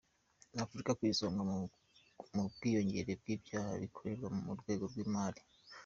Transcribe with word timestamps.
Afurika 0.63 0.91
ku 0.97 1.01
isonga 1.11 1.41
mu 2.35 2.43
bwiyongere 2.53 3.11
bw’ibyaha 3.19 3.71
bikorerwa 3.83 4.27
mu 4.45 4.53
rwego 4.59 4.83
rw’imari. 4.91 5.41